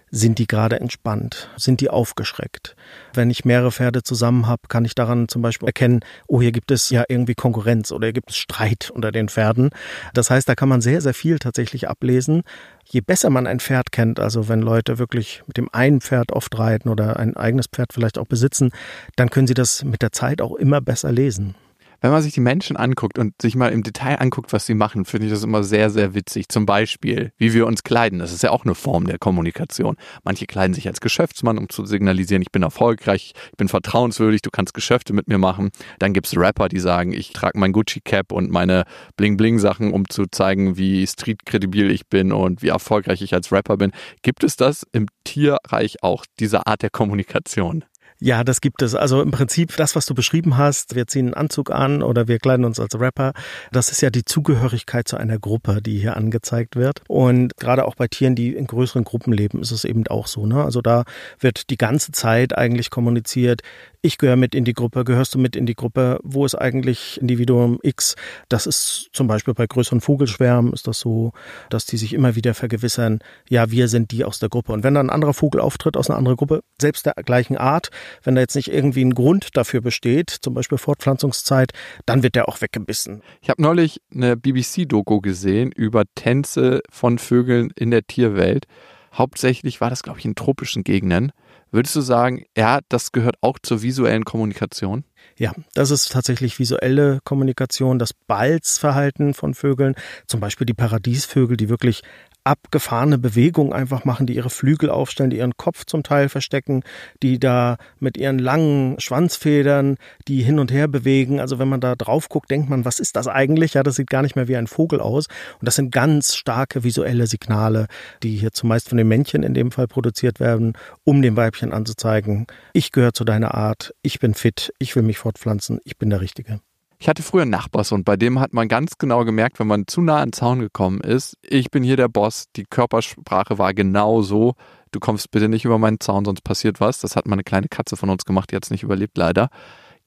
[0.10, 1.50] sind die gerade entspannt?
[1.58, 2.76] Sind die aufgeschreckt?
[3.14, 6.72] Wenn ich mehrere Pferde zusammen habe, kann ich daran zum Beispiel erkennen, oh, hier gibt
[6.72, 9.70] es ja irgendwie Konkurrenz oder hier gibt es Streit unter den Pferden.
[10.14, 12.44] Das heißt, da kann man sehr, sehr viel tatsächlich ablesen.
[12.86, 16.58] Je besser man ein Pferd kennt, also wenn Leute wirklich mit dem einen Pferd oft
[16.58, 18.72] reiten oder ein eigenes Pferd vielleicht auch besitzen,
[19.16, 21.56] dann können sie das mit der Zeit auch immer besser lesen
[22.02, 25.06] wenn man sich die Menschen anguckt und sich mal im Detail anguckt, was sie machen,
[25.06, 26.50] finde ich das immer sehr, sehr witzig.
[26.50, 28.20] Zum Beispiel, wie wir uns kleiden.
[28.20, 29.96] Das ist ja auch eine Form der Kommunikation.
[30.24, 34.50] Manche kleiden sich als Geschäftsmann, um zu signalisieren, ich bin erfolgreich, ich bin vertrauenswürdig, du
[34.52, 35.72] kannst Geschäfte mit mir machen.
[36.00, 38.84] Dann gibt es Rapper, die sagen, ich trage mein Gucci-Cap und meine
[39.18, 43.92] Bling-Bling-Sachen, um zu zeigen, wie street-kredibil ich bin und wie erfolgreich ich als Rapper bin.
[44.22, 47.84] Gibt es das im Tierreich auch, diese Art der Kommunikation?
[48.20, 48.96] Ja, das gibt es.
[48.96, 52.40] Also im Prinzip das, was du beschrieben hast, wir ziehen einen Anzug an oder wir
[52.40, 53.34] kleiden uns als Rapper,
[53.72, 57.02] das ist ja die Zugehörigkeit zu einer Gruppe, die hier angezeigt wird.
[57.08, 60.48] Und gerade auch bei Tieren, die in größeren Gruppen leben, ist es eben auch so.
[60.48, 60.64] Ne?
[60.64, 61.04] Also da
[61.40, 63.62] wird die ganze Zeit eigentlich kommuniziert,
[64.02, 67.20] ich gehöre mit in die Gruppe, gehörst du mit in die Gruppe, wo ist eigentlich
[67.20, 68.16] Individuum X?
[68.50, 71.34] Das ist zum Beispiel bei größeren Vogelschwärmen ist das so,
[71.70, 74.74] dass die sich immer wieder vergewissern, ja, wir sind die aus der Gruppe.
[74.74, 77.90] Und wenn dann ein anderer Vogel auftritt aus einer anderen Gruppe, selbst der gleichen Art,
[78.24, 81.72] wenn da jetzt nicht irgendwie ein Grund dafür besteht, zum Beispiel Fortpflanzungszeit,
[82.06, 83.22] dann wird der auch weggebissen.
[83.42, 88.66] Ich habe neulich eine BBC-Doku gesehen über Tänze von Vögeln in der Tierwelt.
[89.14, 91.32] Hauptsächlich war das, glaube ich, in tropischen Gegenden.
[91.72, 95.04] Würdest du sagen, ja, das gehört auch zur visuellen Kommunikation?
[95.38, 101.70] Ja, das ist tatsächlich visuelle Kommunikation, das Balzverhalten von Vögeln, zum Beispiel die Paradiesvögel, die
[101.70, 102.02] wirklich
[102.48, 106.84] abgefahrene Bewegungen einfach machen, die ihre Flügel aufstellen, die ihren Kopf zum Teil verstecken,
[107.22, 109.98] die da mit ihren langen Schwanzfedern,
[110.30, 111.42] die hin und her bewegen.
[111.42, 113.74] Also wenn man da drauf guckt, denkt man, was ist das eigentlich?
[113.74, 115.28] Ja, das sieht gar nicht mehr wie ein Vogel aus.
[115.60, 117.88] Und das sind ganz starke visuelle Signale,
[118.24, 122.48] die hier zumeist von den Männchen in dem Fall produziert werden, um dem Weibchen anzuzeigen,
[122.72, 126.22] ich gehöre zu deiner Art, ich bin fit, ich will mich fortpflanzen, ich bin der
[126.22, 126.62] Richtige.
[127.00, 130.02] Ich hatte früher einen Nachbarssohn, bei dem hat man ganz genau gemerkt, wenn man zu
[130.02, 134.24] nah an den Zaun gekommen ist, ich bin hier der Boss, die Körpersprache war genau
[134.24, 134.56] so,
[134.92, 137.00] du kommst bitte nicht über meinen Zaun, sonst passiert was.
[137.00, 139.50] Das hat mal eine kleine Katze von uns gemacht, die hat es nicht überlebt leider.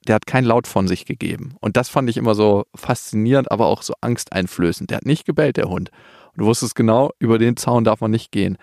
[0.08, 1.54] Der hat kein Laut von sich gegeben.
[1.60, 4.90] Und das fand ich immer so faszinierend, aber auch so angsteinflößend.
[4.90, 5.90] Der hat nicht gebellt, der Hund.
[6.32, 8.56] Und du wusstest genau, über den Zaun darf man nicht gehen.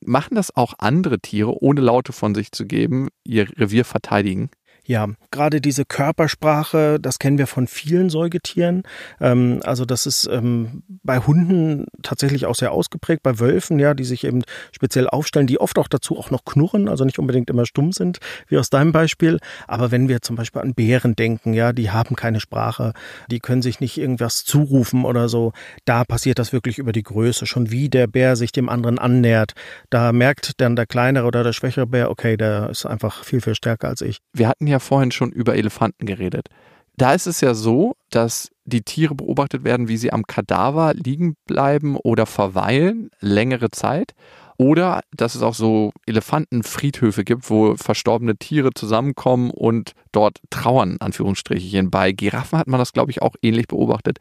[0.00, 4.50] Machen das auch andere Tiere, ohne Laute von sich zu geben, ihr Revier verteidigen?
[4.88, 8.84] Ja, gerade diese Körpersprache, das kennen wir von vielen Säugetieren.
[9.20, 14.04] Ähm, also das ist ähm, bei Hunden tatsächlich auch sehr ausgeprägt, bei Wölfen, ja, die
[14.04, 17.66] sich eben speziell aufstellen, die oft auch dazu auch noch knurren, also nicht unbedingt immer
[17.66, 19.40] stumm sind, wie aus deinem Beispiel.
[19.66, 22.94] Aber wenn wir zum Beispiel an Bären denken, ja, die haben keine Sprache,
[23.30, 25.52] die können sich nicht irgendwas zurufen oder so,
[25.84, 27.44] da passiert das wirklich über die Größe.
[27.44, 29.52] Schon wie der Bär sich dem anderen annähert,
[29.90, 33.54] da merkt dann der kleinere oder der schwächere Bär, okay, der ist einfach viel, viel
[33.54, 34.20] stärker als ich.
[34.32, 36.48] Wir hatten ja vorhin schon über Elefanten geredet.
[36.96, 41.36] Da ist es ja so, dass die Tiere beobachtet werden, wie sie am Kadaver liegen
[41.46, 44.14] bleiben oder verweilen längere Zeit.
[44.56, 51.90] Oder dass es auch so Elefantenfriedhöfe gibt, wo verstorbene Tiere zusammenkommen und dort trauern, Anführungsstrichen.
[51.90, 54.18] Bei Giraffen hat man das, glaube ich, auch ähnlich beobachtet.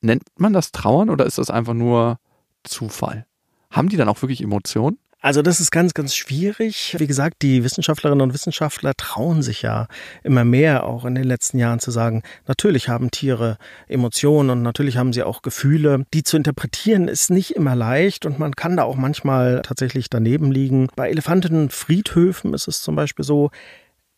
[0.00, 2.18] Nennt man das Trauern oder ist das einfach nur
[2.62, 3.26] Zufall?
[3.72, 4.98] Haben die dann auch wirklich Emotionen?
[5.22, 6.96] Also das ist ganz, ganz schwierig.
[6.98, 9.86] Wie gesagt, die Wissenschaftlerinnen und Wissenschaftler trauen sich ja
[10.24, 13.56] immer mehr auch in den letzten Jahren zu sagen, natürlich haben Tiere
[13.86, 16.04] Emotionen und natürlich haben sie auch Gefühle.
[16.12, 20.50] Die zu interpretieren ist nicht immer leicht und man kann da auch manchmal tatsächlich daneben
[20.50, 20.88] liegen.
[20.96, 23.52] Bei Elefantenfriedhöfen ist es zum Beispiel so,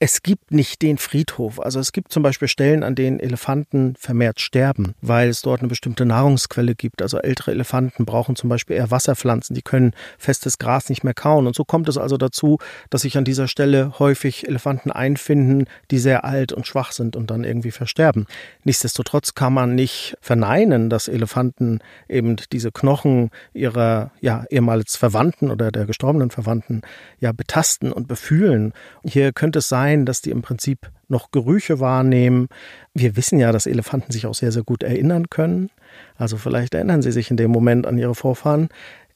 [0.00, 1.60] es gibt nicht den Friedhof.
[1.60, 5.68] Also es gibt zum Beispiel Stellen, an denen Elefanten vermehrt sterben, weil es dort eine
[5.68, 7.00] bestimmte Nahrungsquelle gibt.
[7.00, 11.46] Also ältere Elefanten brauchen zum Beispiel eher Wasserpflanzen, die können festes Gras nicht mehr kauen.
[11.46, 12.58] Und so kommt es also dazu,
[12.90, 17.30] dass sich an dieser Stelle häufig Elefanten einfinden, die sehr alt und schwach sind und
[17.30, 18.26] dann irgendwie versterben.
[18.64, 21.78] Nichtsdestotrotz kann man nicht verneinen, dass Elefanten
[22.08, 26.82] eben diese Knochen ihrer ja ehemals Verwandten oder der gestorbenen Verwandten
[27.20, 28.72] ja betasten und befühlen.
[29.04, 32.48] Hier könnte es sein, sein, dass die im Prinzip noch Gerüche wahrnehmen.
[32.94, 35.70] Wir wissen ja, dass Elefanten sich auch sehr, sehr gut erinnern können.
[36.16, 38.68] Also vielleicht erinnern sie sich in dem Moment an ihre Vorfahren.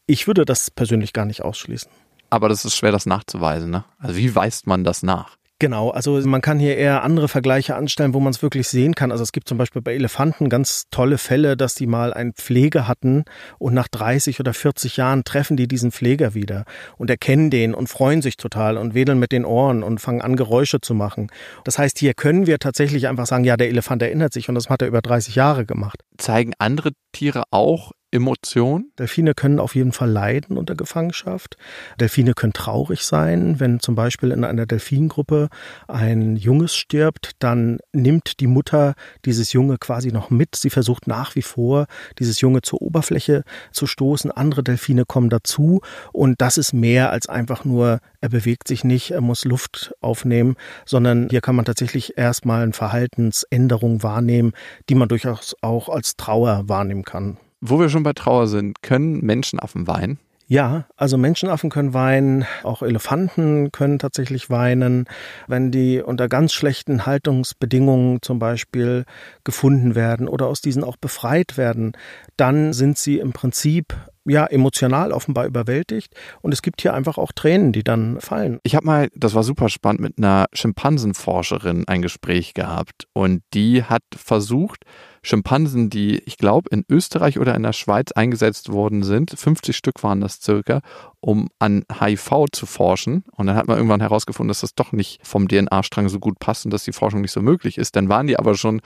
[0.07, 1.91] Ich würde das persönlich gar nicht ausschließen.
[2.31, 3.71] Aber das ist schwer, das nachzuweisen.
[3.71, 3.85] Ne?
[3.99, 5.38] Also wie weist man das nach?
[5.61, 9.11] Genau, also man kann hier eher andere Vergleiche anstellen, wo man es wirklich sehen kann.
[9.11, 12.87] Also es gibt zum Beispiel bei Elefanten ganz tolle Fälle, dass die mal einen Pfleger
[12.87, 13.25] hatten
[13.59, 16.65] und nach 30 oder 40 Jahren treffen die diesen Pfleger wieder
[16.97, 20.37] und erkennen den und freuen sich total und wedeln mit den Ohren und fangen an,
[20.37, 21.27] Geräusche zu machen.
[21.65, 24.71] Das heißt, hier können wir tatsächlich einfach sagen, ja, der Elefant erinnert sich und das
[24.71, 26.03] hat er über 30 Jahre gemacht.
[26.19, 28.91] Zeigen andere Tiere auch Emotion?
[28.99, 31.57] Delfine können auf jeden Fall leiden unter Gefangenschaft.
[32.01, 33.61] Delfine können traurig sein.
[33.61, 35.49] Wenn zum Beispiel in einer Delfingruppe
[35.87, 38.95] ein Junges stirbt, dann nimmt die Mutter
[39.25, 40.57] dieses Junge quasi noch mit.
[40.57, 41.87] Sie versucht nach wie vor,
[42.19, 44.31] dieses Junge zur Oberfläche zu stoßen.
[44.31, 45.81] Andere Delfine kommen dazu.
[46.13, 50.57] Und das ist mehr als einfach nur, er bewegt sich nicht, er muss Luft aufnehmen,
[50.87, 54.53] sondern hier kann man tatsächlich erstmal eine Verhaltensänderung wahrnehmen,
[54.89, 57.39] die man durchaus auch als Trauer wahrnehmen kann.
[57.61, 60.19] Wo wir schon bei Trauer sind, können Menschenaffen weinen?
[60.51, 65.05] Ja, also Menschenaffen können weinen, auch Elefanten können tatsächlich weinen,
[65.47, 69.05] wenn die unter ganz schlechten Haltungsbedingungen zum Beispiel
[69.45, 71.93] gefunden werden oder aus diesen auch befreit werden,
[72.39, 73.95] dann sind sie im Prinzip
[74.25, 78.59] ja emotional offenbar überwältigt und es gibt hier einfach auch Tränen, die dann fallen.
[78.63, 83.85] Ich habe mal, das war super spannend, mit einer Schimpansenforscherin ein Gespräch gehabt und die
[83.85, 84.85] hat versucht,
[85.29, 89.39] Schimpansen, die, ich glaube, in Österreich oder in der Schweiz eingesetzt worden sind.
[89.39, 90.81] 50 Stück waren das circa,
[91.21, 93.25] um an HIV zu forschen.
[93.33, 96.65] Und dann hat man irgendwann herausgefunden, dass das doch nicht vom DNA-Strang so gut passt
[96.65, 97.95] und dass die Forschung nicht so möglich ist.
[97.95, 98.81] Dann waren die aber schon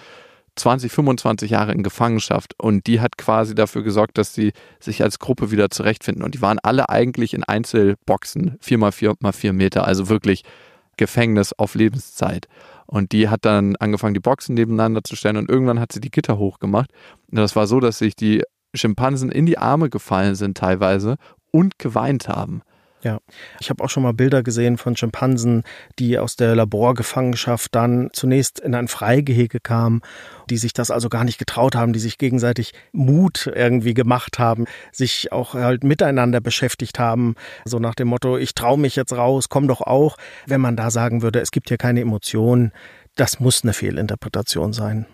[0.56, 5.20] 20, 25 Jahre in Gefangenschaft und die hat quasi dafür gesorgt, dass sie sich als
[5.20, 6.24] Gruppe wieder zurechtfinden.
[6.24, 10.42] Und die waren alle eigentlich in Einzelboxen, 4 mal 4 mal 4 Meter, also wirklich
[11.02, 12.46] Gefängnis auf Lebenszeit.
[12.86, 16.10] Und die hat dann angefangen, die Boxen nebeneinander zu stellen und irgendwann hat sie die
[16.10, 16.90] Gitter hochgemacht.
[17.30, 21.16] Und das war so, dass sich die Schimpansen in die Arme gefallen sind teilweise
[21.50, 22.62] und geweint haben.
[23.02, 23.18] Ja,
[23.58, 25.64] ich habe auch schon mal Bilder gesehen von Schimpansen,
[25.98, 30.02] die aus der Laborgefangenschaft dann zunächst in ein Freigehege kamen,
[30.48, 34.66] die sich das also gar nicht getraut haben, die sich gegenseitig Mut irgendwie gemacht haben,
[34.92, 37.34] sich auch halt miteinander beschäftigt haben,
[37.64, 40.16] so nach dem Motto, ich traue mich jetzt raus, komm doch auch.
[40.46, 42.70] Wenn man da sagen würde, es gibt hier keine Emotionen,
[43.16, 45.06] das muss eine Fehlinterpretation sein.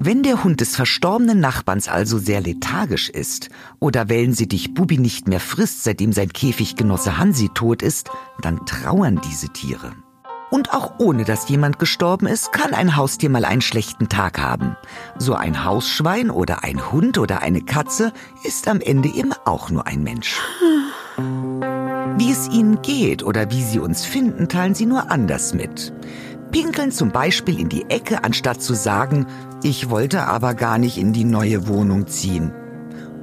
[0.00, 5.40] Wenn der Hund des verstorbenen Nachbarns also sehr lethargisch ist oder wellensittich Bubi nicht mehr
[5.40, 8.08] frisst, seitdem sein Käfiggenosse Hansi tot ist,
[8.40, 9.90] dann trauern diese Tiere.
[10.50, 14.76] Und auch ohne dass jemand gestorben ist, kann ein Haustier mal einen schlechten Tag haben.
[15.18, 18.12] So ein Hausschwein oder ein Hund oder eine Katze
[18.44, 20.40] ist am Ende eben auch nur ein Mensch.
[21.16, 25.92] Wie es ihnen geht oder wie sie uns finden, teilen sie nur anders mit
[26.50, 29.26] pinkeln zum Beispiel in die Ecke, anstatt zu sagen,
[29.62, 32.52] ich wollte aber gar nicht in die neue Wohnung ziehen.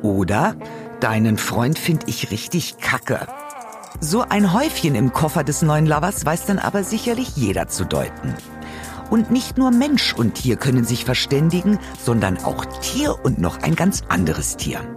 [0.01, 0.55] Oder,
[0.99, 3.27] deinen Freund find ich richtig kacke.
[4.01, 8.35] So ein Häufchen im Koffer des neuen Lovers weiß dann aber sicherlich jeder zu deuten.
[9.09, 13.75] Und nicht nur Mensch und Tier können sich verständigen, sondern auch Tier und noch ein
[13.75, 14.94] ganz anderes Tier.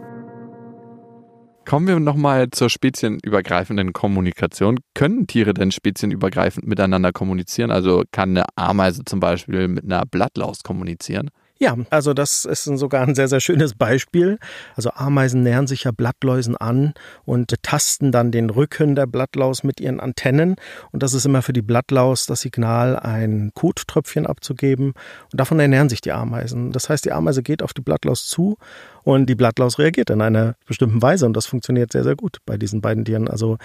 [1.68, 4.78] Kommen wir nochmal zur spezienübergreifenden Kommunikation.
[4.94, 7.70] Können Tiere denn spezienübergreifend miteinander kommunizieren?
[7.70, 11.28] Also kann eine Ameise zum Beispiel mit einer Blattlaus kommunizieren?
[11.61, 14.38] Ja, also das ist sogar ein sehr, sehr schönes Beispiel.
[14.77, 16.94] Also Ameisen nähern sich ja Blattläusen an
[17.25, 20.55] und tasten dann den Rücken der Blattlaus mit ihren Antennen.
[20.92, 24.92] Und das ist immer für die Blattlaus das Signal, ein Kottröpfchen abzugeben.
[25.33, 26.71] Und davon ernähren sich die Ameisen.
[26.71, 28.57] Das heißt, die Ameise geht auf die Blattlaus zu
[29.03, 31.27] und die Blattlaus reagiert in einer bestimmten Weise.
[31.27, 33.27] Und das funktioniert sehr, sehr gut bei diesen beiden Tieren.
[33.27, 33.59] Also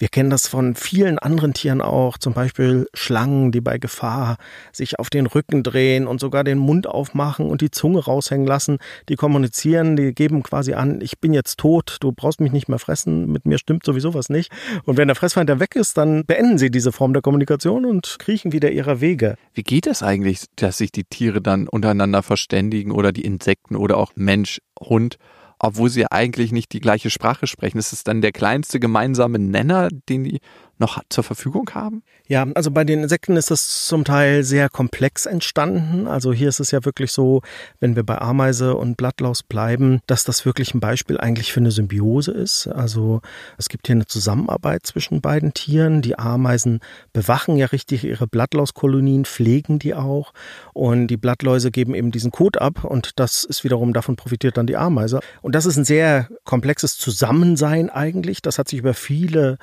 [0.00, 4.38] wir kennen das von vielen anderen Tieren auch, zum Beispiel Schlangen, die bei Gefahr
[4.72, 8.78] sich auf den Rücken drehen und sogar den Mund aufmachen und die Zunge raushängen lassen.
[9.10, 12.78] Die kommunizieren, die geben quasi an, ich bin jetzt tot, du brauchst mich nicht mehr
[12.78, 14.50] fressen, mit mir stimmt sowieso was nicht.
[14.86, 18.16] Und wenn der Fressfeind dann weg ist, dann beenden sie diese Form der Kommunikation und
[18.18, 19.36] kriechen wieder ihrer Wege.
[19.52, 23.98] Wie geht es eigentlich, dass sich die Tiere dann untereinander verständigen oder die Insekten oder
[23.98, 25.18] auch Mensch, Hund?
[25.60, 27.78] Obwohl sie eigentlich nicht die gleiche Sprache sprechen.
[27.78, 30.40] Ist es dann der kleinste gemeinsame Nenner, den die
[30.80, 32.02] noch zur Verfügung haben?
[32.26, 36.06] Ja, also bei den Insekten ist das zum Teil sehr komplex entstanden.
[36.06, 37.42] Also hier ist es ja wirklich so,
[37.80, 41.70] wenn wir bei Ameise und Blattlaus bleiben, dass das wirklich ein Beispiel eigentlich für eine
[41.70, 42.68] Symbiose ist.
[42.68, 43.20] Also
[43.58, 46.02] es gibt hier eine Zusammenarbeit zwischen beiden Tieren.
[46.02, 46.80] Die Ameisen
[47.12, 50.32] bewachen ja richtig ihre Blattlauskolonien, pflegen die auch
[50.72, 54.66] und die Blattläuse geben eben diesen Kot ab und das ist wiederum davon profitiert dann
[54.66, 55.20] die Ameise.
[55.42, 58.40] Und das ist ein sehr komplexes Zusammensein eigentlich.
[58.40, 59.58] Das hat sich über viele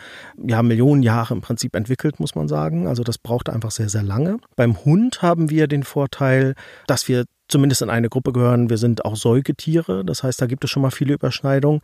[0.46, 2.88] ja, Millionen Jahre im Prinzip entwickelt, muss man sagen.
[2.88, 4.38] Also das braucht einfach sehr, sehr lange.
[4.58, 6.54] Beim Hund haben wir den Vorteil,
[6.86, 8.70] dass wir zumindest in eine Gruppe gehören.
[8.70, 10.04] Wir sind auch Säugetiere.
[10.04, 11.80] Das heißt, da gibt es schon mal viele Überschneidungen.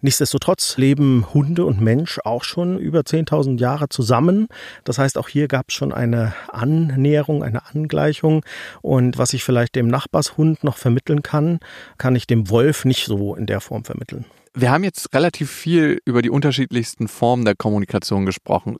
[0.00, 4.46] Nichtsdestotrotz leben Hunde und Mensch auch schon über 10.000 Jahre zusammen.
[4.84, 8.44] Das heißt, auch hier gab es schon eine Annäherung, eine Angleichung.
[8.80, 11.58] Und was ich vielleicht dem Nachbarshund noch vermitteln kann,
[11.98, 14.24] kann ich dem Wolf nicht so in der Form vermitteln.
[14.54, 18.76] Wir haben jetzt relativ viel über die unterschiedlichsten Formen der Kommunikation gesprochen.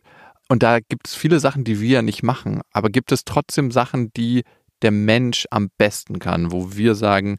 [0.48, 2.62] Und da gibt es viele Sachen, die wir nicht machen.
[2.72, 4.44] Aber gibt es trotzdem Sachen, die
[4.82, 7.38] der Mensch am besten kann, wo wir sagen,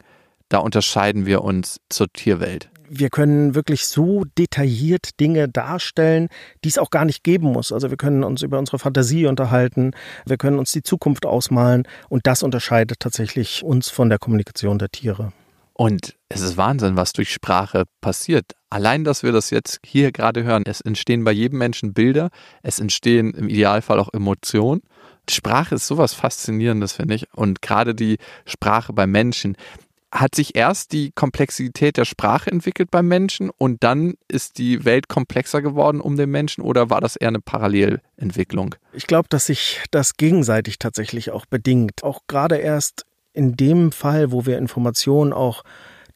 [0.50, 2.70] da unterscheiden wir uns zur Tierwelt?
[2.89, 6.28] wir können wirklich so detailliert Dinge darstellen,
[6.63, 7.72] die es auch gar nicht geben muss.
[7.72, 9.92] Also wir können uns über unsere Fantasie unterhalten,
[10.26, 14.89] wir können uns die Zukunft ausmalen und das unterscheidet tatsächlich uns von der Kommunikation der
[14.89, 15.32] Tiere.
[15.80, 18.52] Und es ist Wahnsinn, was durch Sprache passiert.
[18.70, 22.82] Allein, dass wir das jetzt hier gerade hören, es entstehen bei jedem Menschen Bilder, es
[22.82, 24.82] entstehen im Idealfall auch Emotionen.
[25.30, 27.34] Sprache ist sowas Faszinierendes, finde ich.
[27.34, 29.56] Und gerade die Sprache bei Menschen.
[30.12, 35.08] Hat sich erst die Komplexität der Sprache entwickelt beim Menschen und dann ist die Welt
[35.08, 38.74] komplexer geworden um den Menschen oder war das eher eine Parallelentwicklung?
[38.92, 42.04] Ich glaube, dass sich das gegenseitig tatsächlich auch bedingt.
[42.04, 43.06] Auch gerade erst
[43.39, 45.63] in dem Fall, wo wir Informationen auch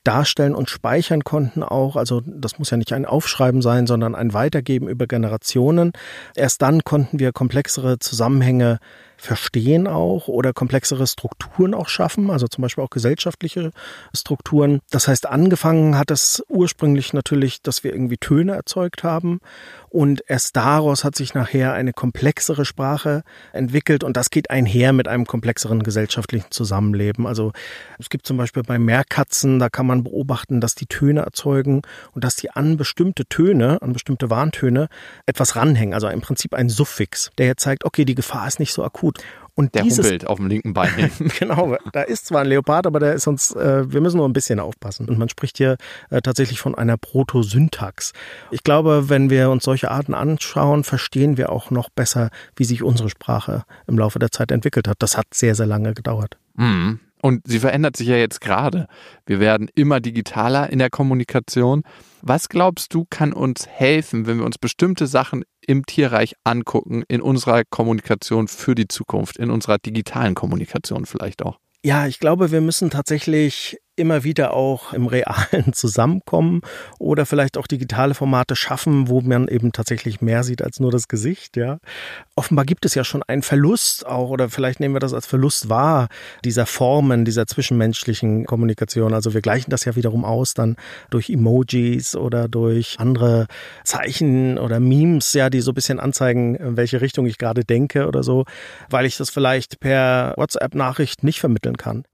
[0.03, 4.33] darstellen und speichern konnten auch, also das muss ja nicht ein Aufschreiben sein, sondern ein
[4.33, 5.93] Weitergeben über Generationen.
[6.35, 8.79] Erst dann konnten wir komplexere Zusammenhänge
[9.23, 13.71] verstehen auch oder komplexere Strukturen auch schaffen, also zum Beispiel auch gesellschaftliche
[14.13, 14.81] Strukturen.
[14.91, 19.39] Das heißt, angefangen hat es ursprünglich natürlich, dass wir irgendwie Töne erzeugt haben
[19.89, 25.07] und erst daraus hat sich nachher eine komplexere Sprache entwickelt und das geht einher mit
[25.07, 27.25] einem komplexeren gesellschaftlichen Zusammenleben.
[27.25, 27.53] Also
[27.99, 32.23] es gibt zum Beispiel bei Meerkatzen, da kann man beobachten, dass die Töne erzeugen und
[32.23, 34.89] dass die an bestimmte Töne, an bestimmte Warntöne
[35.27, 35.93] etwas ranhängen.
[35.93, 39.12] Also im Prinzip ein Suffix, der jetzt zeigt, okay, die Gefahr ist nicht so akut.
[39.55, 41.11] Und der dieses, humpelt auf dem linken Bein.
[41.39, 44.33] genau, da ist zwar ein Leopard, aber der ist uns, äh, wir müssen nur ein
[44.33, 45.07] bisschen aufpassen.
[45.07, 45.77] Und man spricht hier
[46.09, 48.13] äh, tatsächlich von einer Protosyntax.
[48.49, 52.81] Ich glaube, wenn wir uns solche Arten anschauen, verstehen wir auch noch besser, wie sich
[52.81, 54.97] unsere Sprache im Laufe der Zeit entwickelt hat.
[54.99, 56.37] Das hat sehr, sehr lange gedauert.
[56.55, 56.99] Mhm.
[57.23, 58.87] Und sie verändert sich ja jetzt gerade.
[59.25, 61.83] Wir werden immer digitaler in der Kommunikation.
[62.21, 67.21] Was glaubst du, kann uns helfen, wenn wir uns bestimmte Sachen im Tierreich angucken, in
[67.21, 71.59] unserer Kommunikation für die Zukunft, in unserer digitalen Kommunikation vielleicht auch?
[71.81, 76.61] Ja, ich glaube, wir müssen tatsächlich immer wieder auch im Realen zusammenkommen
[76.99, 81.07] oder vielleicht auch digitale Formate schaffen, wo man eben tatsächlich mehr sieht als nur das
[81.07, 81.77] Gesicht, ja.
[82.35, 85.69] Offenbar gibt es ja schon einen Verlust auch oder vielleicht nehmen wir das als Verlust
[85.69, 86.07] wahr,
[86.43, 89.13] dieser Formen, dieser zwischenmenschlichen Kommunikation.
[89.13, 90.75] Also wir gleichen das ja wiederum aus dann
[91.09, 93.47] durch Emojis oder durch andere
[93.83, 98.07] Zeichen oder Memes, ja, die so ein bisschen anzeigen, in welche Richtung ich gerade denke
[98.07, 98.45] oder so,
[98.89, 102.05] weil ich das vielleicht per WhatsApp-Nachricht nicht vermitteln kann.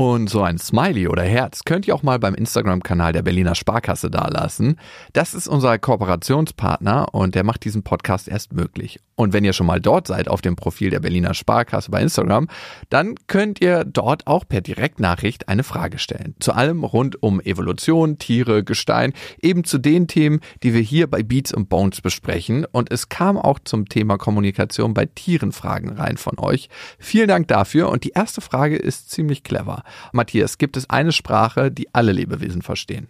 [0.00, 4.10] Und so ein Smiley oder Herz könnt ihr auch mal beim Instagram-Kanal der Berliner Sparkasse
[4.10, 4.76] dalassen.
[5.12, 8.98] Das ist unser Kooperationspartner und der macht diesen Podcast erst möglich.
[9.20, 12.48] Und wenn ihr schon mal dort seid auf dem Profil der Berliner Sparkasse bei Instagram,
[12.88, 16.36] dann könnt ihr dort auch per Direktnachricht eine Frage stellen.
[16.40, 21.22] Zu allem rund um Evolution, Tiere, Gestein, eben zu den Themen, die wir hier bei
[21.22, 22.64] Beats und Bones besprechen.
[22.72, 26.70] Und es kam auch zum Thema Kommunikation bei Tieren Fragen rein von euch.
[26.98, 27.90] Vielen Dank dafür.
[27.90, 29.82] Und die erste Frage ist ziemlich clever.
[30.14, 33.08] Matthias, gibt es eine Sprache, die alle Lebewesen verstehen?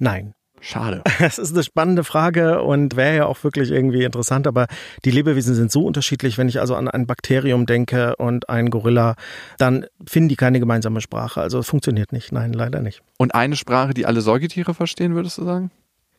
[0.00, 0.32] Nein.
[0.66, 1.02] Schade.
[1.20, 4.66] Das ist eine spannende Frage und wäre ja auch wirklich irgendwie interessant, aber
[5.04, 6.38] die Lebewesen sind so unterschiedlich.
[6.38, 9.14] Wenn ich also an ein Bakterium denke und einen Gorilla,
[9.58, 11.40] dann finden die keine gemeinsame Sprache.
[11.40, 12.32] Also es funktioniert nicht.
[12.32, 13.02] Nein, leider nicht.
[13.16, 15.70] Und eine Sprache, die alle Säugetiere verstehen, würdest du sagen?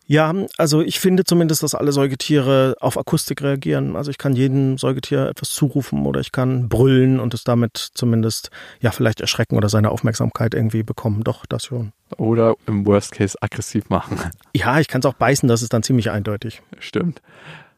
[0.10, 3.98] Ja, also ich finde zumindest, dass alle Säugetiere auf Akustik reagieren.
[3.98, 8.50] Also ich kann jedem Säugetier etwas zurufen oder ich kann brüllen und es damit zumindest
[8.80, 11.26] ja vielleicht erschrecken oder seine Aufmerksamkeit irgendwie bekommen.
[11.26, 11.92] Doch, das schon.
[12.16, 14.18] Oder im Worst Case aggressiv machen.
[14.56, 16.62] Ja, ich kann es auch beißen, das ist dann ziemlich eindeutig.
[16.80, 17.22] Stimmt.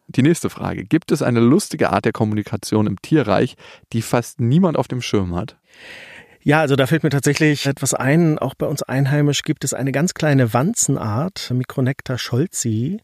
[0.07, 0.85] Die nächste Frage.
[0.85, 3.55] Gibt es eine lustige Art der Kommunikation im Tierreich,
[3.91, 5.55] die fast niemand auf dem Schirm hat?
[6.41, 8.39] Ja, also da fällt mir tatsächlich etwas ein.
[8.39, 13.01] Auch bei uns einheimisch gibt es eine ganz kleine Wanzenart, Micronecta scholzi.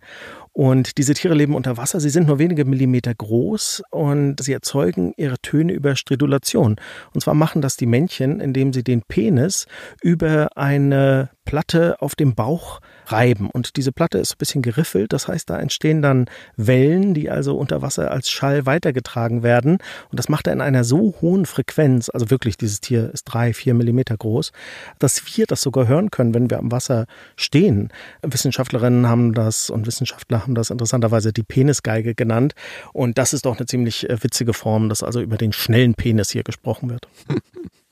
[0.53, 1.99] Und diese Tiere leben unter Wasser.
[1.99, 6.77] Sie sind nur wenige Millimeter groß und sie erzeugen ihre Töne über Stridulation.
[7.13, 9.67] Und zwar machen das die Männchen, indem sie den Penis
[10.01, 13.49] über eine Platte auf dem Bauch reiben.
[13.49, 15.13] Und diese Platte ist ein bisschen geriffelt.
[15.13, 16.25] Das heißt, da entstehen dann
[16.57, 19.77] Wellen, die also unter Wasser als Schall weitergetragen werden.
[20.09, 23.53] Und das macht er in einer so hohen Frequenz, also wirklich, dieses Tier ist drei,
[23.53, 24.51] vier Millimeter groß,
[24.99, 27.05] dass wir das sogar hören können, wenn wir am Wasser
[27.35, 27.89] stehen.
[28.21, 32.53] Wissenschaftlerinnen haben das und Wissenschaftler haben das interessanterweise die Penisgeige genannt.
[32.93, 36.31] Und das ist doch eine ziemlich äh, witzige Form, dass also über den schnellen Penis
[36.31, 37.07] hier gesprochen wird.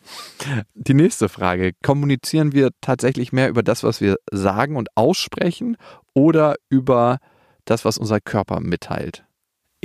[0.74, 1.72] Die nächste Frage.
[1.84, 5.78] Kommunizieren wir tatsächlich mehr über das, was wir sagen und aussprechen
[6.14, 7.20] oder über
[7.66, 9.24] das, was unser Körper mitteilt?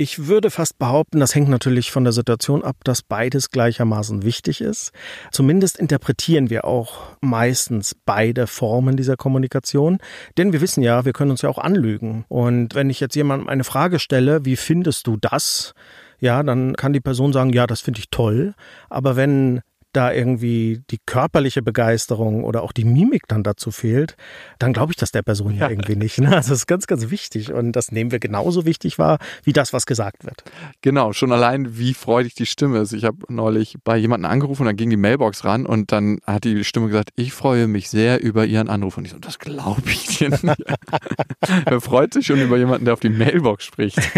[0.01, 4.61] Ich würde fast behaupten, das hängt natürlich von der Situation ab, dass beides gleichermaßen wichtig
[4.61, 4.93] ist.
[5.29, 9.97] Zumindest interpretieren wir auch meistens beide Formen dieser Kommunikation,
[10.37, 12.23] denn wir wissen ja, wir können uns ja auch anlügen.
[12.29, 15.73] Und wenn ich jetzt jemandem eine Frage stelle, wie findest du das?
[16.21, 18.53] Ja, dann kann die Person sagen, ja, das finde ich toll.
[18.89, 19.59] Aber wenn
[19.93, 24.15] da irgendwie die körperliche Begeisterung oder auch die Mimik dann dazu fehlt,
[24.59, 26.19] dann glaube ich das der Person ja irgendwie nicht.
[26.19, 26.27] Ne?
[26.35, 29.73] Also das ist ganz, ganz wichtig und das nehmen wir genauso wichtig wahr, wie das,
[29.73, 30.43] was gesagt wird.
[30.81, 32.93] Genau, schon allein, wie freudig die Stimme ist.
[32.93, 36.63] Ich habe neulich bei jemandem angerufen, dann ging die Mailbox ran und dann hat die
[36.63, 38.97] Stimme gesagt, ich freue mich sehr über Ihren Anruf.
[38.97, 40.45] Und ich so, das glaube ich dir nicht.
[41.65, 43.99] Wer freut sich schon über jemanden, der auf die Mailbox spricht?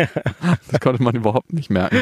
[0.69, 1.97] Das konnte man überhaupt nicht merken.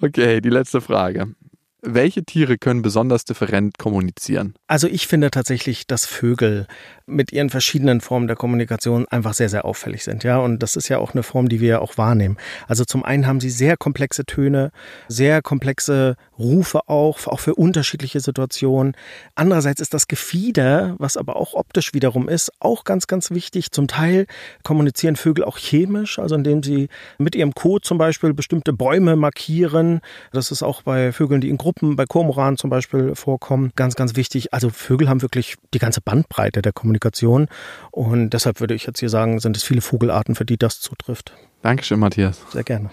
[0.00, 1.34] Okay, die letzte Frage.
[1.80, 4.54] Welche Tiere können besonders different kommunizieren?
[4.66, 6.66] Also ich finde tatsächlich, dass Vögel
[7.06, 10.24] mit ihren verschiedenen Formen der Kommunikation einfach sehr, sehr auffällig sind.
[10.24, 12.36] Ja, und das ist ja auch eine Form, die wir auch wahrnehmen.
[12.66, 14.72] Also zum einen haben sie sehr komplexe Töne,
[15.06, 18.94] sehr komplexe Rufe auch, auch für unterschiedliche Situationen.
[19.36, 23.70] Andererseits ist das Gefieder, was aber auch optisch wiederum ist, auch ganz, ganz wichtig.
[23.70, 24.26] Zum Teil
[24.64, 26.88] kommunizieren Vögel auch chemisch, also indem sie
[27.18, 30.00] mit ihrem Kot zum Beispiel bestimmte Bäume markieren.
[30.32, 34.16] Das ist auch bei Vögeln, die in Gruppen, bei Kormoranen zum Beispiel vorkommen, ganz, ganz
[34.16, 34.54] wichtig.
[34.54, 37.46] Also Vögel haben wirklich die ganze Bandbreite der Kommunikation
[37.90, 41.34] und deshalb würde ich jetzt hier sagen, sind es viele Vogelarten, für die das zutrifft.
[41.60, 42.40] Dankeschön, Matthias.
[42.52, 42.88] Sehr gerne.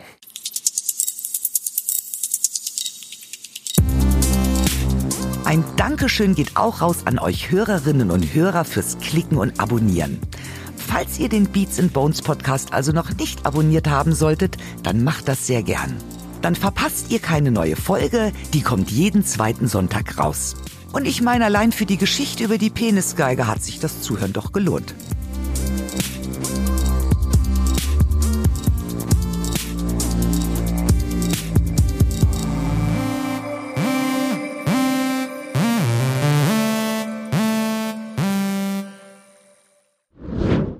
[5.45, 10.19] Ein Dankeschön geht auch raus an euch Hörerinnen und Hörer fürs Klicken und Abonnieren.
[10.75, 15.29] Falls ihr den Beats and Bones Podcast also noch nicht abonniert haben solltet, dann macht
[15.29, 15.95] das sehr gern.
[16.45, 20.53] Dann verpasst ihr keine neue Folge, die kommt jeden zweiten Sonntag raus.
[20.93, 24.51] Und ich meine, allein für die Geschichte über die Penisgeige hat sich das Zuhören doch
[24.51, 24.93] gelohnt.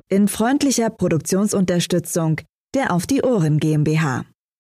[0.10, 2.42] In freundlicher Produktionsunterstützung
[2.76, 4.26] der Auf die Ohren GmbH.